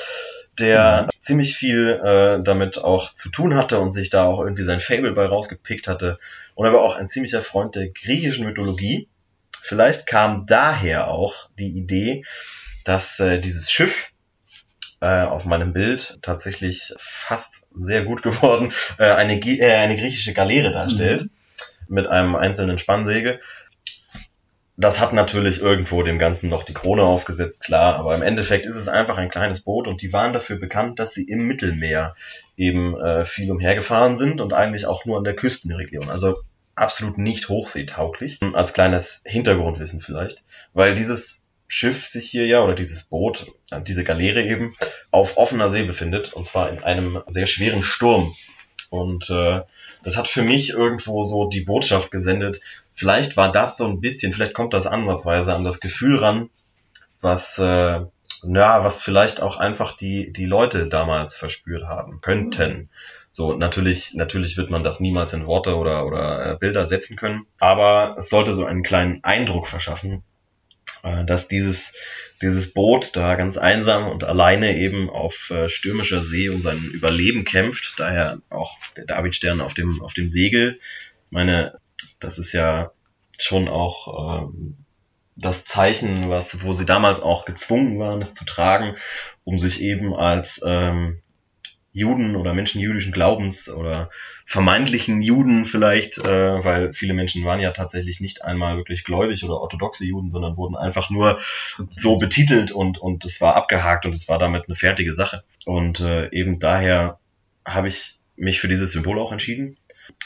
der 0.60 1.04
mhm. 1.04 1.22
ziemlich 1.22 1.56
viel 1.56 2.02
äh, 2.04 2.44
damit 2.44 2.78
auch 2.78 3.14
zu 3.14 3.30
tun 3.30 3.56
hatte 3.56 3.80
und 3.80 3.92
sich 3.92 4.10
da 4.10 4.26
auch 4.26 4.42
irgendwie 4.42 4.64
sein 4.64 4.82
Fable 4.82 5.14
bei 5.14 5.26
rausgepickt 5.26 5.88
hatte. 5.88 6.20
Und 6.56 6.66
er 6.66 6.74
war 6.74 6.82
auch 6.82 6.96
ein 6.96 7.10
ziemlicher 7.10 7.42
Freund 7.42 7.76
der 7.76 7.90
griechischen 7.90 8.46
Mythologie. 8.46 9.08
Vielleicht 9.62 10.08
kam 10.08 10.46
daher 10.46 11.10
auch 11.10 11.36
die 11.58 11.70
Idee, 11.70 12.24
dass 12.84 13.20
äh, 13.20 13.40
dieses 13.40 13.72
Schiff, 13.72 14.12
äh, 15.02 15.24
auf 15.24 15.46
meinem 15.46 15.74
Bild 15.74 16.20
tatsächlich 16.22 16.94
fast 16.98 17.64
sehr 17.74 18.04
gut 18.04 18.24
geworden, 18.24 18.74
äh, 18.98 19.12
eine, 19.12 19.40
äh, 19.40 19.76
eine 19.76 19.98
griechische 19.98 20.34
Galeere 20.34 20.72
darstellt. 20.72 21.24
Mhm. 21.24 21.30
Mit 21.92 22.06
einem 22.06 22.36
einzelnen 22.36 22.78
Spannsegel. 22.78 23.40
Das 24.78 25.00
hat 25.02 25.12
natürlich 25.12 25.60
irgendwo 25.60 26.04
dem 26.04 26.20
Ganzen 26.20 26.50
noch 26.50 26.64
die 26.64 26.74
Krone 26.74 27.02
aufgesetzt, 27.02 27.64
klar, 27.64 27.96
aber 27.96 28.16
im 28.16 28.22
Endeffekt 28.22 28.66
ist 28.66 28.76
es 28.76 28.88
einfach 28.88 29.18
ein 29.18 29.30
kleines 29.30 29.62
Boot 29.62 29.88
und 29.88 30.02
die 30.02 30.14
waren 30.14 30.32
dafür 30.32 30.58
bekannt, 30.58 31.00
dass 31.00 31.14
sie 31.14 31.24
im 31.24 31.48
Mittelmeer 31.48 32.16
eben 32.56 32.98
äh, 32.98 33.26
viel 33.26 33.52
umhergefahren 33.52 34.16
sind 34.16 34.40
und 34.40 34.54
eigentlich 34.54 34.86
auch 34.86 35.04
nur 35.04 35.18
an 35.18 35.26
der 35.26 35.36
Küstenregion. 35.36 36.10
Also 36.10 36.38
absolut 36.76 37.18
nicht 37.18 37.50
hochseetauglich. 37.50 38.40
Als 38.54 38.74
kleines 38.74 39.22
Hintergrundwissen 39.26 40.00
vielleicht, 40.00 40.44
weil 40.74 40.96
dieses 40.96 41.46
Schiff 41.70 42.08
sich 42.08 42.30
hier 42.30 42.48
ja, 42.48 42.62
oder 42.64 42.74
dieses 42.74 43.04
Boot, 43.04 43.46
äh, 43.72 43.80
diese 43.82 44.04
Galeere 44.04 44.44
eben, 44.44 44.76
auf 45.12 45.38
offener 45.38 45.70
See 45.70 45.84
befindet, 45.84 46.34
und 46.34 46.46
zwar 46.46 46.70
in 46.70 46.80
einem 46.80 47.22
sehr 47.28 47.48
schweren 47.48 47.84
Sturm. 47.84 48.34
Und 48.90 49.30
äh, 49.30 49.62
das 50.04 50.18
hat 50.18 50.28
für 50.28 50.42
mich 50.42 50.72
irgendwo 50.72 51.24
so 51.24 51.48
die 51.48 51.62
Botschaft 51.62 52.10
gesendet. 52.10 52.60
Vielleicht 52.96 53.38
war 53.38 53.52
das 53.52 53.78
so 53.78 53.86
ein 53.86 54.02
bisschen, 54.02 54.34
vielleicht 54.34 54.56
kommt 54.56 54.74
das 54.74 54.88
ansatzweise 54.88 55.54
an 55.54 55.64
das 55.64 55.80
Gefühl 55.80 56.18
ran, 56.18 56.50
was, 57.22 57.60
äh, 57.60 58.02
ja, 58.44 58.84
was 58.84 59.04
vielleicht 59.04 59.42
auch 59.42 59.58
einfach 59.58 59.96
die, 59.96 60.34
die 60.34 60.46
Leute 60.46 60.90
damals 60.90 61.38
verspürt 61.38 61.84
haben 61.84 62.20
könnten. 62.22 62.90
So, 63.30 63.54
natürlich, 63.54 64.16
natürlich 64.16 64.58
wird 64.58 64.72
man 64.72 64.84
das 64.84 65.00
niemals 65.00 65.34
in 65.34 65.46
Worte 65.46 65.78
oder, 65.78 66.08
oder 66.08 66.54
äh, 66.54 66.56
Bilder 66.56 66.88
setzen 66.88 67.16
können, 67.16 67.46
aber 67.60 68.16
es 68.18 68.30
sollte 68.30 68.56
so 68.56 68.66
einen 68.66 68.82
kleinen 68.82 69.24
Eindruck 69.24 69.68
verschaffen, 69.68 70.24
dass 71.02 71.48
dieses, 71.48 71.94
dieses 72.42 72.74
Boot 72.74 73.16
da 73.16 73.36
ganz 73.36 73.58
einsam 73.58 74.08
und 74.08 74.24
alleine 74.24 74.78
eben 74.78 75.10
auf 75.10 75.50
äh, 75.50 75.70
stürmischer 75.70 76.22
See 76.22 76.50
um 76.50 76.62
sein 76.62 76.80
Überleben 76.80 77.46
kämpft. 77.46 77.96
Daher 77.98 78.42
auch 78.50 78.78
der 78.96 79.06
Davidstern 79.06 79.62
auf 79.62 79.74
dem, 79.74 80.02
auf 80.02 80.14
dem 80.14 80.28
Segel. 80.28 80.80
Ich 81.26 81.32
meine, 81.32 81.80
das 82.20 82.38
ist 82.40 82.54
ja 82.54 82.92
schon 83.38 83.68
auch 83.68 84.48
ähm, 84.48 84.76
das 85.36 85.66
Zeichen, 85.66 86.30
was, 86.30 86.64
wo 86.64 86.74
sie 86.74 86.86
damals 86.86 87.22
auch 87.22 87.46
gezwungen 87.46 88.00
waren, 88.00 88.22
es 88.22 88.34
zu 88.34 88.46
tragen, 88.46 88.96
um 89.44 89.58
sich 89.58 89.82
eben 89.82 90.14
als 90.14 90.62
ähm, 90.66 91.22
Juden 91.92 92.36
oder 92.36 92.54
Menschen 92.54 92.80
jüdischen 92.82 93.12
Glaubens 93.12 93.70
oder 93.70 94.10
vermeintlichen 94.46 95.22
Juden 95.22 95.66
vielleicht, 95.66 96.18
äh, 96.20 96.64
weil 96.64 96.94
viele 96.94 97.14
Menschen 97.14 97.44
waren 97.46 97.60
ja 97.60 97.72
tatsächlich 97.72 98.20
nicht 98.20 98.44
einmal 98.44 98.78
wirklich 98.78 99.04
gläubig 99.04 99.44
oder 99.44 99.60
orthodoxe 99.60 100.06
Juden, 100.06 100.32
sondern 100.32 100.58
wurden 100.58 100.76
einfach 100.76 101.10
nur 101.10 101.40
so 101.90 102.18
betitelt 102.18 102.72
und 102.72 103.00
und 103.00 103.26
es 103.26 103.42
war 103.42 103.56
abgehakt 103.56 104.06
und 104.06 104.14
es 104.14 104.28
war 104.30 104.40
damit 104.40 104.66
eine 104.68 104.76
fertige 104.76 105.14
Sache. 105.14 105.44
Und 105.66 106.00
äh, 106.00 106.30
eben 106.32 106.60
daher 106.60 107.20
habe 107.66 107.88
ich 107.88 108.20
mich 108.36 108.60
für 108.60 108.68
dieses 108.68 108.92
Symbol 108.92 109.20
auch 109.20 109.32
entschieden, 109.32 109.78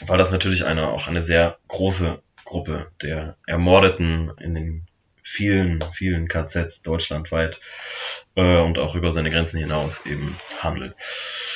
weil 0.06 0.18
das 0.18 0.30
natürlich 0.30 0.64
eine 0.66 0.88
auch 0.88 1.08
eine 1.08 1.22
sehr 1.22 1.58
große 1.68 2.20
Gruppe 2.44 2.90
der 3.02 3.36
Ermordeten 3.46 4.32
in 4.38 4.54
den 4.54 4.86
vielen, 5.24 5.82
vielen 5.92 6.28
KZs 6.28 6.82
deutschlandweit 6.82 7.60
äh, 8.36 8.58
und 8.58 8.78
auch 8.78 8.94
über 8.94 9.10
seine 9.10 9.30
Grenzen 9.30 9.58
hinaus 9.58 10.06
eben 10.06 10.36
handelt. 10.60 10.94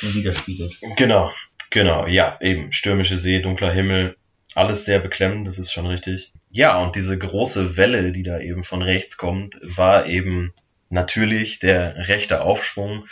Widerspiegelt. 0.01 0.73
Genau, 0.97 1.31
genau, 1.69 2.07
ja, 2.07 2.37
eben. 2.41 2.73
Stürmische 2.73 3.17
See, 3.17 3.41
dunkler 3.41 3.71
Himmel, 3.71 4.17
alles 4.55 4.83
sehr 4.85 4.99
beklemmend, 4.99 5.47
das 5.47 5.59
ist 5.59 5.71
schon 5.71 5.85
richtig. 5.85 6.33
Ja, 6.49 6.81
und 6.81 6.95
diese 6.95 7.17
große 7.17 7.77
Welle, 7.77 8.11
die 8.11 8.23
da 8.23 8.39
eben 8.39 8.63
von 8.63 8.81
rechts 8.81 9.17
kommt, 9.17 9.59
war 9.61 10.07
eben 10.07 10.51
natürlich 10.89 11.59
der 11.59 12.07
rechte 12.07 12.41
Aufschwung, 12.41 13.05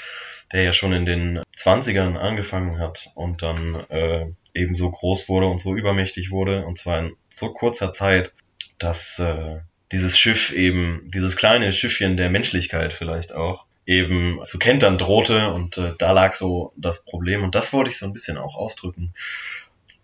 der 0.51 0.63
ja 0.63 0.73
schon 0.73 0.93
in 0.93 1.05
den 1.05 1.41
20ern 1.55 2.15
angefangen 2.17 2.79
hat 2.79 3.11
und 3.13 3.43
dann 3.43 3.75
äh, 3.89 4.25
eben 4.55 4.73
so 4.73 4.89
groß 4.89 5.29
wurde 5.29 5.45
und 5.45 5.59
so 5.59 5.75
übermächtig 5.75 6.31
wurde, 6.31 6.65
und 6.65 6.79
zwar 6.79 6.99
in 6.99 7.15
so 7.29 7.53
kurzer 7.53 7.93
Zeit, 7.93 8.31
dass 8.79 9.19
äh, 9.19 9.59
dieses 9.91 10.17
Schiff 10.17 10.51
eben, 10.51 11.09
dieses 11.13 11.35
kleine 11.35 11.71
Schiffchen 11.71 12.17
der 12.17 12.29
Menschlichkeit 12.29 12.93
vielleicht 12.93 13.33
auch, 13.33 13.65
eben 13.85 14.39
zu 14.43 14.59
kentern 14.59 14.97
drohte 14.97 15.51
und 15.53 15.77
äh, 15.77 15.93
da 15.97 16.11
lag 16.11 16.33
so 16.33 16.73
das 16.75 17.03
Problem 17.03 17.43
und 17.43 17.55
das 17.55 17.71
wollte 17.71 17.89
ich 17.89 17.97
so 17.97 18.05
ein 18.05 18.13
bisschen 18.13 18.37
auch 18.37 18.55
ausdrücken. 18.55 19.13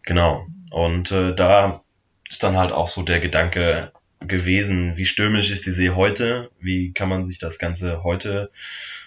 Genau. 0.03 0.47
Und 0.71 1.11
äh, 1.11 1.35
da 1.35 1.83
ist 2.29 2.43
dann 2.43 2.57
halt 2.57 2.71
auch 2.71 2.87
so 2.87 3.03
der 3.03 3.19
Gedanke 3.19 3.91
gewesen, 4.27 4.95
wie 4.95 5.05
stürmisch 5.05 5.51
ist 5.51 5.65
die 5.65 5.71
See 5.71 5.89
heute? 5.89 6.49
Wie 6.59 6.93
kann 6.93 7.09
man 7.09 7.25
sich 7.25 7.39
das 7.39 7.59
Ganze 7.59 8.03
heute 8.03 8.51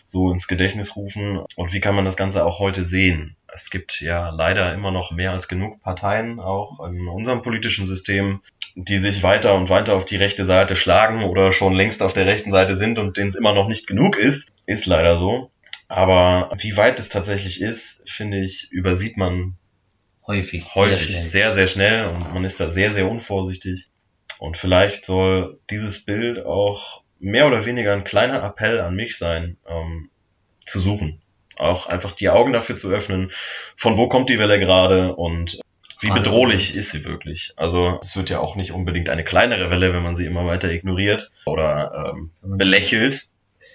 so 0.07 0.33
ins 0.33 0.49
Gedächtnis 0.49 0.97
rufen? 0.97 1.41
Und 1.57 1.73
wie 1.73 1.81
kann 1.81 1.95
man 1.95 2.05
das 2.05 2.17
Ganze 2.17 2.47
auch 2.47 2.59
heute 2.59 2.85
sehen? 2.85 3.37
Es 3.53 3.71
gibt 3.71 4.01
ja 4.01 4.31
leider 4.31 4.73
immer 4.73 4.91
noch 4.91 5.11
mehr 5.11 5.33
als 5.33 5.49
genug 5.49 5.83
Parteien, 5.83 6.41
auch 6.41 6.87
in 6.87 7.09
unserem 7.09 7.43
politischen 7.43 7.87
System, 7.87 8.41
die 8.75 8.99
sich 8.99 9.23
weiter 9.23 9.55
und 9.55 9.71
weiter 9.71 9.95
auf 9.95 10.05
die 10.05 10.17
rechte 10.17 10.45
Seite 10.45 10.77
schlagen 10.77 11.25
oder 11.25 11.53
schon 11.53 11.73
längst 11.73 12.03
auf 12.03 12.13
der 12.13 12.27
rechten 12.27 12.53
Seite 12.53 12.77
sind 12.77 12.99
und 12.99 13.17
denen 13.17 13.29
es 13.29 13.35
immer 13.35 13.55
noch 13.55 13.69
nicht 13.69 13.87
genug 13.87 14.17
ist, 14.17 14.53
ist 14.67 14.87
leider 14.87 15.17
so. 15.17 15.51
Aber 15.89 16.51
wie 16.59 16.77
weit 16.77 16.99
es 16.99 17.09
tatsächlich 17.09 17.61
ist, 17.61 18.03
finde 18.11 18.39
ich, 18.39 18.69
übersieht 18.71 19.17
man 19.17 19.57
häufig, 20.27 20.75
häufig, 20.75 21.17
sehr, 21.17 21.29
sehr, 21.29 21.55
sehr 21.55 21.67
schnell 21.67 22.07
und 22.09 22.35
man 22.35 22.45
ist 22.45 22.61
da 22.61 22.69
sehr, 22.69 22.93
sehr 22.93 23.09
unvorsichtig. 23.09 23.89
Und 24.39 24.57
vielleicht 24.57 25.07
soll 25.07 25.61
dieses 25.71 26.05
Bild 26.05 26.45
auch 26.45 27.03
mehr 27.19 27.47
oder 27.47 27.65
weniger 27.65 27.93
ein 27.93 28.05
kleiner 28.05 28.43
Appell 28.43 28.81
an 28.81 28.95
mich 28.95 29.19
sein, 29.19 29.57
ähm, 29.69 30.11
zu 30.61 30.81
suchen. 30.81 31.21
Auch 31.57 31.87
einfach 31.87 32.13
die 32.13 32.29
Augen 32.29 32.53
dafür 32.53 32.77
zu 32.77 32.91
öffnen, 32.91 33.33
von 33.77 33.97
wo 33.97 34.09
kommt 34.09 34.29
die 34.29 34.39
Welle 34.39 34.59
gerade 34.59 35.15
und 35.15 35.59
wie 36.01 36.11
bedrohlich 36.11 36.77
ist 36.77 36.91
sie 36.91 37.05
wirklich? 37.05 37.55
Also 37.57 37.99
es 38.03 38.17
wird 38.17 38.29
ja 38.29 38.41
auch 38.41 38.57
nicht 38.57 38.73
unbedingt 38.73 39.09
eine 39.09 39.25
kleinere 39.25 39.71
Welle, 39.71 39.95
wenn 39.95 40.03
man 40.03 40.15
sie 40.17 40.27
immer 40.27 40.45
weiter 40.45 40.71
ignoriert 40.71 41.31
oder 41.47 42.13
ähm, 42.15 42.31
belächelt, 42.43 43.29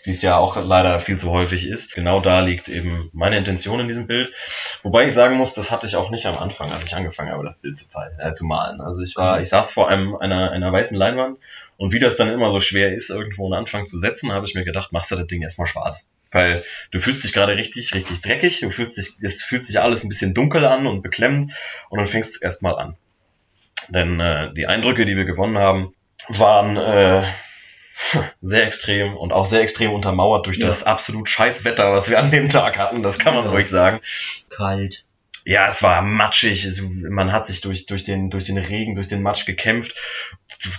wie 0.04 0.12
es 0.12 0.22
ja 0.22 0.38
auch 0.38 0.64
leider 0.64 1.00
viel 1.00 1.18
zu 1.18 1.32
häufig 1.32 1.68
ist. 1.68 1.94
Genau 1.94 2.20
da 2.20 2.42
liegt 2.42 2.68
eben 2.68 3.10
meine 3.14 3.38
Intention 3.38 3.80
in 3.80 3.88
diesem 3.88 4.06
Bild. 4.06 4.36
Wobei 4.84 5.08
ich 5.08 5.14
sagen 5.14 5.36
muss, 5.36 5.54
das 5.54 5.72
hatte 5.72 5.88
ich 5.88 5.96
auch 5.96 6.12
nicht 6.12 6.28
am 6.28 6.38
Anfang, 6.38 6.72
als 6.72 6.86
ich 6.86 6.96
angefangen 6.96 7.32
habe, 7.32 7.44
das 7.44 7.58
Bild 7.58 7.78
zu 7.78 7.88
zeichnen, 7.88 8.20
äh, 8.20 8.34
zu 8.34 8.46
malen. 8.46 8.82
Also 8.82 9.02
ich 9.02 9.16
war, 9.16 9.42
ich 9.42 9.50
saß 9.50 9.72
vor 9.72 9.90
einem 9.90 10.16
einer, 10.16 10.52
einer 10.52 10.72
weißen 10.72 10.98
Leinwand 10.98 11.40
und 11.82 11.94
wie 11.94 12.00
das 12.00 12.16
dann 12.16 12.30
immer 12.30 12.52
so 12.52 12.60
schwer 12.60 12.94
ist, 12.94 13.10
irgendwo 13.10 13.46
einen 13.46 13.56
Anfang 13.56 13.88
zu 13.88 13.98
setzen, 13.98 14.32
habe 14.32 14.46
ich 14.46 14.54
mir 14.54 14.64
gedacht, 14.64 14.92
machst 14.92 15.10
du 15.10 15.16
das 15.16 15.26
Ding 15.26 15.42
erstmal 15.42 15.66
schwarz. 15.66 16.12
Weil 16.30 16.64
du 16.92 17.00
fühlst 17.00 17.24
dich 17.24 17.34
gerade 17.34 17.58
richtig, 17.58 17.96
richtig 17.96 18.22
dreckig, 18.22 18.60
du 18.60 18.70
fühlst 18.70 19.00
dich, 19.00 19.14
es 19.20 19.42
fühlt 19.42 19.66
sich 19.66 19.80
alles 19.80 20.04
ein 20.04 20.08
bisschen 20.08 20.36
dunkel 20.36 20.64
an 20.64 20.86
und 20.86 21.02
beklemmend 21.02 21.54
und 21.90 21.98
dann 21.98 22.06
fängst 22.06 22.36
du 22.36 22.46
erstmal 22.46 22.76
an. 22.76 22.98
Denn 23.90 24.20
äh, 24.20 24.54
die 24.54 24.68
Eindrücke, 24.68 25.08
die 25.08 25.16
wir 25.16 25.26
gewonnen 25.26 25.58
haben, 25.58 25.96
waren 26.28 26.78
äh, 26.78 27.24
sehr 28.44 28.68
extrem 28.68 29.18
und 29.18 29.34
auch 29.34 29.48
sehr 29.48 29.62
extrem 29.62 29.92
untermauert 29.92 30.46
durch 30.46 30.58
ja. 30.58 30.68
das 30.68 30.84
absolut 30.84 31.30
scheiß 31.30 31.66
Wetter, 31.66 31.92
was 31.94 32.12
wir 32.12 32.20
an 32.20 32.30
dem 32.30 32.50
Tag 32.50 32.78
hatten, 32.78 33.02
das 33.02 33.18
kann 33.18 33.34
man 33.34 33.46
ja. 33.46 33.50
ruhig 33.50 33.68
sagen. 33.68 34.02
Kalt. 34.52 35.04
Ja, 35.46 35.68
es 35.68 35.82
war 35.82 36.02
matschig. 36.02 36.82
Man 36.82 37.32
hat 37.32 37.48
sich 37.48 37.62
durch, 37.62 37.86
durch, 37.86 38.04
den, 38.04 38.30
durch 38.30 38.46
den 38.46 38.58
Regen, 38.58 38.96
durch 38.96 39.08
den 39.08 39.22
Matsch 39.22 39.46
gekämpft, 39.46 39.96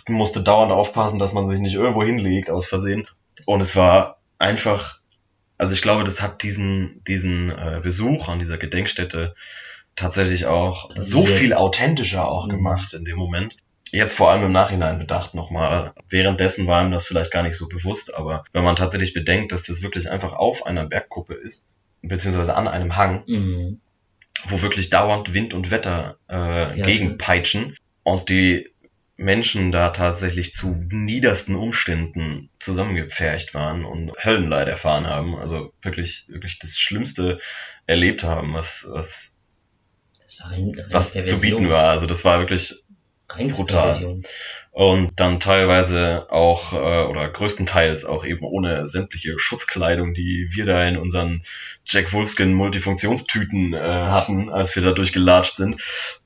musste 0.09 0.42
dauernd 0.42 0.73
aufpassen, 0.73 1.19
dass 1.19 1.33
man 1.33 1.49
sich 1.49 1.61
nicht 1.61 1.75
irgendwo 1.75 2.02
hinlegt 2.02 2.50
aus 2.50 2.66
Versehen. 2.66 3.09
Und 3.47 3.61
es 3.61 3.75
war 3.76 4.19
einfach 4.38 5.02
also 5.62 5.75
ich 5.75 5.83
glaube, 5.83 6.02
das 6.02 6.21
hat 6.21 6.42
diesen, 6.42 7.02
diesen 7.07 7.50
äh, 7.50 7.78
Besuch 7.81 8.28
an 8.28 8.40
dieser 8.40 8.59
Gedenkstätte 8.59 9.37
tatsächlich 9.95 10.47
auch 10.47 10.90
so 10.97 11.25
viel 11.25 11.54
authentischer 11.54 12.26
auch 12.28 12.47
mhm. 12.47 12.50
gemacht 12.50 12.95
in 12.95 13.04
dem 13.04 13.16
Moment. 13.16 13.57
Jetzt 13.92 14.16
vor 14.16 14.33
allem 14.33 14.42
im 14.42 14.50
Nachhinein 14.50 14.99
bedacht 14.99 15.35
nochmal. 15.35 15.92
Währenddessen 16.09 16.66
war 16.66 16.83
ihm 16.83 16.90
das 16.90 17.07
vielleicht 17.07 17.31
gar 17.31 17.45
nicht 17.45 17.57
so 17.57 17.69
bewusst, 17.69 18.12
aber 18.12 18.42
wenn 18.52 18.64
man 18.64 18.75
tatsächlich 18.75 19.14
bedenkt, 19.14 19.52
dass 19.52 19.62
das 19.62 19.83
wirklich 19.83 20.11
einfach 20.11 20.33
auf 20.33 20.66
einer 20.66 20.85
Bergkuppe 20.85 21.35
ist, 21.35 21.69
beziehungsweise 22.02 22.57
an 22.57 22.66
einem 22.66 22.97
Hang, 22.97 23.23
mhm. 23.28 23.81
Wo 24.47 24.62
wirklich 24.62 24.91
dauernd 24.91 25.35
Wind 25.35 25.55
und 25.55 25.71
Wetter 25.71 26.19
äh, 26.29 26.79
ja, 26.79 26.85
gegenpeitschen 26.85 27.77
und 28.03 28.29
die 28.29 28.69
Menschen 29.17 29.71
da 29.71 29.91
tatsächlich 29.91 30.55
zu 30.55 30.77
niedersten 30.91 31.55
Umständen 31.55 32.51
zusammengepfercht 32.59 33.55
waren 33.55 33.85
und 33.85 34.12
Höllenleid 34.23 34.69
erfahren 34.69 35.07
haben. 35.07 35.37
Also 35.37 35.73
wirklich, 35.83 36.25
wirklich 36.29 36.59
das 36.59 36.77
Schlimmste 36.77 37.39
erlebt 37.87 38.25
haben, 38.25 38.55
was, 38.55 38.87
was 38.89 39.33
rein, 40.41 40.73
rein 40.77 40.87
was 40.91 41.12
zu 41.12 41.41
bieten 41.41 41.69
war. 41.69 41.91
Also 41.91 42.07
das 42.07 42.25
war 42.25 42.41
wirklich 42.41 42.83
Rein 43.35 43.49
brutal. 43.49 44.21
Und 44.73 45.21
dann 45.21 45.38
teilweise 45.38 46.29
auch 46.31 46.73
äh, 46.73 46.76
oder 47.05 47.29
größtenteils 47.29 48.07
auch 48.07 48.25
eben 48.25 48.43
ohne 48.43 48.88
sämtliche 48.88 49.38
Schutzkleidung, 49.38 50.14
die 50.14 50.49
wir 50.50 50.64
da 50.64 50.83
in 50.88 50.97
unseren 50.97 51.43
Jack 51.85 52.14
Wolfskin 52.14 52.55
Multifunktionstüten 52.55 53.75
äh, 53.75 53.79
hatten, 53.79 54.49
als 54.49 54.75
wir 54.75 54.83
da 54.83 54.93
durchgelatscht 54.93 55.57
sind. 55.57 55.76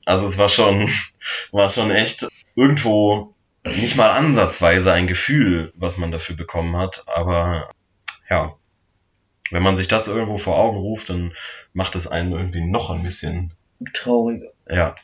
Also 0.05 0.25
es 0.25 0.37
war 0.37 0.47
schon 0.47 0.89
war 1.51 1.69
schon 1.69 1.91
echt 1.91 2.25
irgendwo 2.55 3.35
nicht 3.65 3.97
mal 3.97 4.11
ansatzweise 4.11 4.93
ein 4.93 5.07
Gefühl, 5.07 5.73
was 5.75 5.97
man 5.97 6.11
dafür 6.11 6.37
bekommen 6.37 6.77
hat, 6.77 7.03
aber 7.05 7.69
ja, 8.29 8.55
wenn 9.51 9.63
man 9.63 9.75
sich 9.75 9.89
das 9.89 10.07
irgendwo 10.07 10.37
vor 10.37 10.57
Augen 10.57 10.77
ruft, 10.77 11.09
dann 11.09 11.33
macht 11.73 11.95
es 11.95 12.07
einen 12.07 12.31
irgendwie 12.31 12.61
noch 12.61 12.91
ein 12.91 13.03
bisschen, 13.03 13.53
Trauriger. 13.93 14.51
ja, 14.69 14.95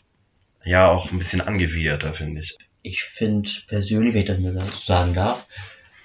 ja, 0.63 0.89
auch 0.89 1.11
ein 1.11 1.17
bisschen 1.17 1.41
angewidерter, 1.41 2.13
finde 2.13 2.39
ich. 2.39 2.57
Ich 2.83 3.03
finde 3.03 3.49
persönlich, 3.67 4.13
wenn 4.13 4.21
ich 4.21 4.27
das 4.27 4.39
mal 4.39 4.53
so 4.53 4.77
sagen 4.77 5.13
darf, 5.13 5.47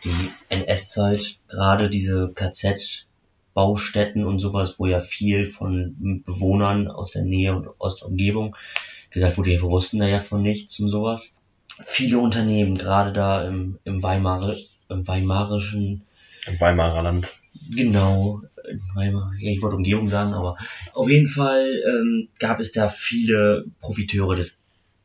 die 0.05 0.31
NS-Zeit, 0.49 1.39
gerade 1.49 1.91
diese 1.91 2.33
KZ-Baustätten 2.33 4.25
und 4.25 4.39
sowas, 4.39 4.77
wo 4.79 4.87
ja 4.87 5.01
viel 5.01 5.47
von 5.47 6.23
Bewohnern 6.25 6.89
aus 6.89 7.11
der 7.11 7.23
Nähe 7.23 7.55
und 7.55 7.69
aus 7.81 7.97
der 7.97 8.09
Umgebung 8.09 8.57
gesagt 9.11 9.37
wurde, 9.39 9.51
wir 9.51 9.63
wussten 9.63 9.99
da 9.99 10.07
ja 10.07 10.21
von 10.21 10.43
nichts 10.43 10.79
und 10.79 10.91
sowas. 10.91 11.35
Viele 11.85 12.19
Unternehmen, 12.19 12.79
gerade 12.79 13.13
da 13.13 13.47
im, 13.47 13.79
im, 13.85 14.03
Weimar, 14.03 14.55
im 14.89 15.07
Weimarischen 15.07 16.03
Im 16.47 16.61
Weimarer 16.61 17.03
Land. 17.03 17.35
Genau, 17.75 18.43
Weimar, 18.95 19.33
ich 19.41 19.61
wollte 19.63 19.77
Umgebung 19.77 20.09
sagen, 20.09 20.33
aber 20.35 20.57
auf 20.95 21.09
jeden 21.09 21.27
Fall 21.27 21.83
ähm, 21.89 22.29
gab 22.39 22.61
es 22.61 22.73
da 22.73 22.89
viele 22.89 23.65
Profiteure 23.81 24.37
des, 24.37 24.59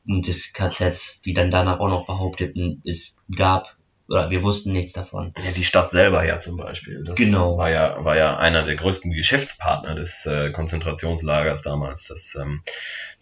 des 0.05 0.53
KZs, 0.53 1.21
die 1.21 1.33
dann 1.33 1.51
danach 1.51 1.79
auch 1.79 1.87
noch 1.87 2.05
behaupteten, 2.05 2.81
es 2.85 3.15
gab, 3.35 3.75
oder 4.09 4.29
wir 4.29 4.43
wussten 4.43 4.71
nichts 4.71 4.93
davon. 4.93 5.33
Ja, 5.43 5.51
die 5.51 5.63
Stadt 5.63 5.91
selber 5.91 6.25
ja 6.25 6.39
zum 6.39 6.57
Beispiel. 6.57 7.03
Das 7.05 7.15
Genau. 7.17 7.57
war 7.57 7.69
ja, 7.71 8.03
war 8.03 8.17
ja 8.17 8.37
einer 8.37 8.63
der 8.63 8.75
größten 8.75 9.11
Geschäftspartner 9.11 9.95
des 9.95 10.25
äh, 10.25 10.51
Konzentrationslagers 10.51 11.61
damals, 11.61 12.07
dass 12.07 12.35
ähm, 12.35 12.63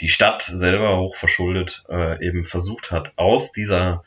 die 0.02 0.10
Stadt 0.10 0.42
selber 0.42 0.98
hoch 0.98 1.16
verschuldet 1.16 1.84
äh, 1.90 2.26
eben 2.26 2.44
versucht 2.44 2.92
hat, 2.92 3.12
aus 3.16 3.52
dieser 3.52 4.04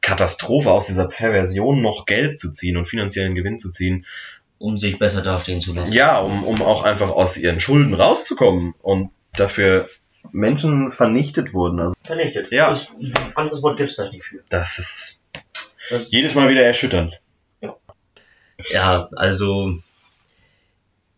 Katastrophe, 0.00 0.70
aus 0.72 0.86
dieser 0.86 1.06
Perversion 1.08 1.80
noch 1.80 2.06
Geld 2.06 2.38
zu 2.38 2.50
ziehen 2.52 2.76
und 2.76 2.86
finanziellen 2.86 3.34
Gewinn 3.34 3.58
zu 3.58 3.70
ziehen. 3.70 4.04
Um 4.58 4.78
sich 4.78 4.98
besser 4.98 5.20
dastehen 5.22 5.60
zu 5.60 5.74
lassen. 5.74 5.92
Ja, 5.92 6.18
um, 6.18 6.42
um 6.42 6.62
auch 6.62 6.82
einfach 6.82 7.10
aus 7.10 7.36
ihren 7.36 7.60
Schulden 7.60 7.94
rauszukommen 7.94 8.74
und 8.82 9.10
dafür 9.34 9.88
Menschen 10.32 10.92
vernichtet 10.92 11.52
wurden. 11.52 11.80
Also 11.80 11.94
Vernichtet. 12.04 12.50
Ja. 12.50 12.68
Das, 12.70 12.92
anderes 13.34 13.62
Wort 13.62 13.76
gibt's 13.78 13.96
da 13.96 14.08
nicht 14.10 14.24
für. 14.24 14.42
das 14.48 14.78
ist 14.78 15.22
Das, 15.90 16.10
jedes 16.10 16.34
Mal 16.34 16.48
wieder 16.48 16.62
erschütternd. 16.62 17.14
ja, 18.70 19.08
also 19.16 19.76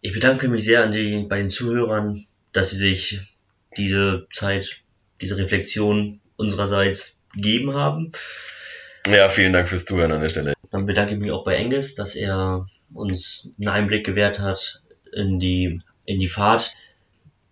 ich 0.00 0.12
bedanke 0.12 0.48
mich 0.48 0.64
sehr 0.64 0.82
an 0.82 0.92
die, 0.92 1.26
bei 1.28 1.38
den 1.38 1.50
Zuhörern, 1.50 2.26
dass 2.52 2.70
sie 2.70 2.78
sich 2.78 3.20
diese 3.76 4.26
Zeit, 4.32 4.80
diese 5.20 5.36
Reflexion 5.38 6.20
unsererseits 6.36 7.16
gegeben 7.34 7.74
haben. 7.74 8.12
Ja, 9.06 9.28
vielen 9.28 9.52
Dank 9.52 9.68
fürs 9.68 9.84
Zuhören 9.84 10.12
an 10.12 10.20
der 10.20 10.28
Stelle. 10.30 10.54
Dann 10.70 10.86
bedanke 10.86 11.14
ich 11.14 11.20
mich 11.20 11.30
auch 11.30 11.44
bei 11.44 11.54
Engels, 11.54 11.94
dass 11.94 12.14
er 12.14 12.66
uns 12.92 13.52
einen 13.58 13.68
Einblick 13.68 14.04
gewährt 14.04 14.38
hat 14.38 14.82
in 15.12 15.38
die, 15.40 15.80
in 16.04 16.20
die 16.20 16.28
Fahrt 16.28 16.72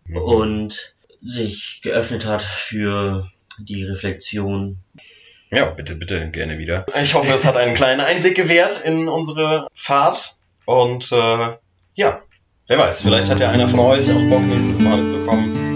Mhm. 0.08 0.16
und 0.18 0.94
sich 1.26 1.80
geöffnet 1.82 2.26
hat 2.26 2.42
für 2.42 3.30
die 3.58 3.84
Reflexion. 3.84 4.78
Ja, 5.50 5.66
bitte, 5.66 5.94
bitte, 5.94 6.30
gerne 6.30 6.58
wieder. 6.58 6.86
Ich 7.00 7.14
hoffe, 7.14 7.32
es 7.32 7.44
hat 7.44 7.56
einen 7.56 7.74
kleinen 7.74 8.00
Einblick 8.00 8.36
gewährt 8.36 8.82
in 8.84 9.08
unsere 9.08 9.68
Fahrt. 9.74 10.36
Und 10.64 11.12
äh, 11.12 11.56
ja, 11.94 12.22
wer 12.66 12.78
weiß, 12.78 13.02
vielleicht 13.02 13.30
hat 13.30 13.40
ja 13.40 13.50
einer 13.50 13.68
von 13.68 13.78
euch 13.78 14.10
auch 14.10 14.28
Bock, 14.28 14.42
nächstes 14.42 14.80
Mal 14.80 15.02
mitzukommen. 15.02 15.66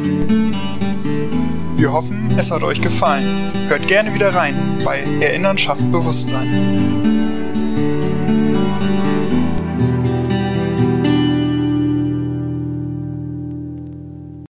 Wir 1.76 1.92
hoffen, 1.92 2.36
es 2.38 2.50
hat 2.50 2.62
euch 2.62 2.82
gefallen. 2.82 3.50
Hört 3.68 3.88
gerne 3.88 4.12
wieder 4.12 4.34
rein 4.34 4.82
bei 4.84 4.98
Erinnern 5.20 5.56
schafft 5.56 5.90
Bewusstsein. 5.90 6.89